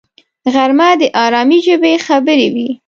غرمه 0.53 0.89
د 0.99 1.03
آرامي 1.23 1.59
ژبې 1.67 1.93
خبرې 2.05 2.47
وي 2.53 2.69